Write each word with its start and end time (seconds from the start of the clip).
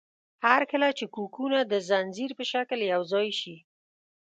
هر 0.45 0.61
کله 0.71 0.87
چې 0.97 1.05
کوکونه 1.15 1.59
د 1.65 1.73
ځنځیر 1.89 2.31
په 2.39 2.43
شکل 2.51 2.79
یوځای 2.93 3.27
شي. 3.39 3.55